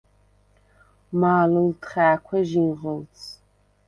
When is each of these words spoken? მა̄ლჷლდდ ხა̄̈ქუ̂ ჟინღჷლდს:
მა̄ლჷლდდ 1.19 1.81
ხა̄̈ქუ̂ 1.89 2.39
ჟინღჷლდს: 2.49 3.23